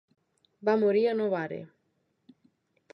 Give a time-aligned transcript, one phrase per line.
[0.69, 1.61] Va morir a Novare.